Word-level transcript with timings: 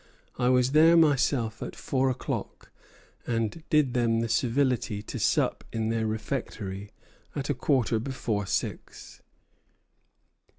I 0.39 0.49
was 0.49 0.71
there 0.71 0.97
myself 0.97 1.61
at 1.61 1.75
four 1.75 2.09
o'clock, 2.09 2.71
and 3.27 3.61
did 3.69 3.93
them 3.93 4.21
the 4.21 4.29
civility 4.29 5.03
to 5.03 5.19
sup 5.19 5.63
in 5.71 5.89
their 5.89 6.07
refectory 6.07 6.89
at 7.35 7.51
a 7.51 7.53
quarter 7.53 7.99
before 7.99 8.47
six." 8.47 9.21